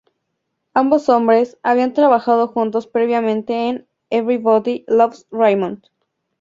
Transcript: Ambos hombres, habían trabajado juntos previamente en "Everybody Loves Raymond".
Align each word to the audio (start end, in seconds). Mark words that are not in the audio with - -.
Ambos 0.73 1.09
hombres, 1.09 1.59
habían 1.61 1.93
trabajado 1.93 2.47
juntos 2.47 2.87
previamente 2.87 3.69
en 3.69 3.87
"Everybody 4.09 4.83
Loves 4.87 5.27
Raymond". 5.29 5.83